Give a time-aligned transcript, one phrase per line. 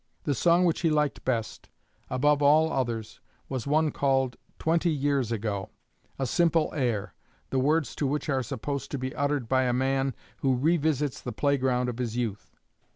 [0.23, 1.69] The song which he liked best,
[2.09, 3.19] above all others,
[3.49, 5.69] was one called 'Twenty Years Ago'
[6.17, 7.13] a simple air,
[7.51, 11.31] the words to which are supposed to be uttered by a man who revisits the
[11.31, 12.55] playground of his youth.